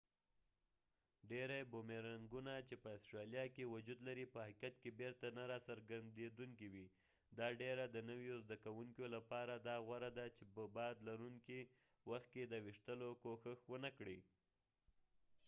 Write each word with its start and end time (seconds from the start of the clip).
ډیری 1.29 1.61
بومیرنګونه 1.71 2.53
چې 2.67 2.75
په 2.83 2.89
استرالیا 2.97 3.45
کې 3.55 3.71
وجود 3.73 3.99
لري 4.07 4.25
په 4.33 4.39
حقیقت 4.47 4.73
کې 4.81 4.97
بیرته 4.99 5.27
نه 5.37 5.43
راګرڅیدونکي 5.51 6.67
وي 6.73 6.87
دا 7.37 7.47
ډیره 7.61 7.83
د 7.89 7.97
نویو 8.09 8.35
زده 8.45 8.55
کوونکیو 8.65 9.07
لپاره 9.15 9.53
دا 9.67 9.75
غوره 9.85 10.11
ده 10.17 10.25
چې 10.35 10.43
په 10.53 10.63
باد 10.75 10.95
لرونکي 11.09 11.59
وخت 12.09 12.27
کې 12.33 12.43
د 12.47 12.53
ویشتلو 12.65 13.09
کوښښ 13.23 13.59
ونکړي 13.73 14.19